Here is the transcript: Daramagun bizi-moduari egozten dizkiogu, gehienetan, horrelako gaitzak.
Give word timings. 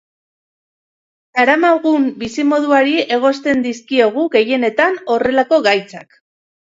Daramagun 1.39 2.07
bizi-moduari 2.23 2.95
egozten 3.17 3.61
dizkiogu, 3.67 4.27
gehienetan, 4.37 4.99
horrelako 5.15 5.61
gaitzak. 5.69 6.23